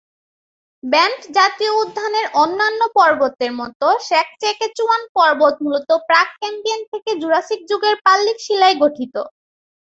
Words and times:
Banff 0.83 1.21
জাতীয় 1.37 1.71
উদ্যানের 1.81 2.25
অন্যান্য 2.35 2.81
পর্বতের 2.97 3.51
মত 3.59 3.79
সাসক্যাচুয়ান 4.07 5.01
পর্বত 5.15 5.55
মূলত 5.63 5.89
প্রাক-ক্যাম্ব্রিয়ান 6.07 6.81
থেকে 6.91 7.11
জুরাসিক 7.21 7.59
যুগের 7.69 7.95
পাললিক 8.05 8.37
শিলায় 8.45 8.77
গঠিত। 8.83 9.15